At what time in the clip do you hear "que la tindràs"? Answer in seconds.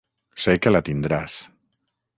0.63-1.39